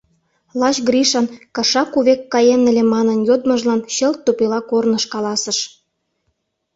Лач 0.59 0.77
Гришан 0.87 1.25
«кыша 1.55 1.83
кувек 1.93 2.21
каен 2.33 2.61
ыле» 2.69 2.83
манын 2.93 3.19
йодмыжлан 3.27 3.79
чылт 3.95 4.19
тупела 4.25 4.59
корныш 4.69 5.03
каласыш. 5.13 5.59